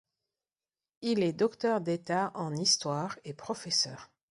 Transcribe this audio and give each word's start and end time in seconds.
Il 1.03 1.21
est 1.21 1.31
docteur 1.31 1.79
d'État 1.79 2.31
en 2.33 2.55
histoire 2.55 3.19
et 3.23 3.35
professeur. 3.35 4.09